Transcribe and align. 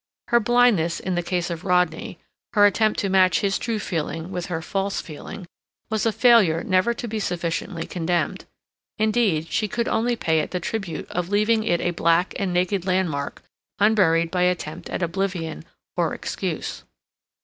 Her 0.29 0.39
blindness 0.39 0.99
in 0.99 1.13
the 1.13 1.21
case 1.21 1.51
of 1.51 1.63
Rodney, 1.63 2.17
her 2.53 2.65
attempt 2.65 2.99
to 3.01 3.07
match 3.09 3.41
his 3.41 3.59
true 3.59 3.77
feeling 3.77 4.31
with 4.31 4.47
her 4.47 4.59
false 4.59 4.99
feeling, 4.99 5.45
was 5.91 6.07
a 6.07 6.11
failure 6.11 6.63
never 6.63 6.95
to 6.95 7.07
be 7.07 7.19
sufficiently 7.19 7.85
condemned; 7.85 8.45
indeed, 8.97 9.51
she 9.51 9.67
could 9.67 9.87
only 9.87 10.15
pay 10.15 10.39
it 10.39 10.49
the 10.49 10.59
tribute 10.59 11.07
of 11.11 11.29
leaving 11.29 11.63
it 11.63 11.81
a 11.81 11.91
black 11.91 12.33
and 12.39 12.51
naked 12.51 12.83
landmark 12.87 13.43
unburied 13.77 14.31
by 14.31 14.41
attempt 14.41 14.89
at 14.89 15.03
oblivion 15.03 15.65
or 15.95 16.15
excuse. 16.15 16.83